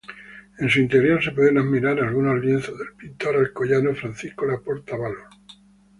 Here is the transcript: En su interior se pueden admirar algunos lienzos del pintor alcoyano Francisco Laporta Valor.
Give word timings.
En 0.57 0.67
su 0.67 0.79
interior 0.79 1.23
se 1.23 1.29
pueden 1.31 1.59
admirar 1.59 1.99
algunos 1.99 2.43
lienzos 2.43 2.75
del 2.75 2.93
pintor 2.95 3.35
alcoyano 3.35 3.93
Francisco 3.93 4.47
Laporta 4.47 4.97
Valor. 4.97 5.25